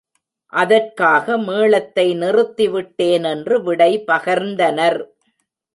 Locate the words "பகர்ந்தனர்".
4.07-4.99